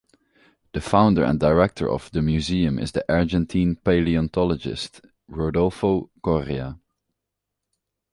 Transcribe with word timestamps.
The 0.73 0.81
founder 0.81 1.23
and 1.23 1.39
director 1.39 1.87
of 1.87 2.09
the 2.11 2.23
museum 2.23 2.79
is 2.79 2.91
the 2.91 3.05
Argentine 3.07 3.75
paleontologist 3.75 5.01
Rodolfo 5.27 6.09
Coria. 6.23 6.79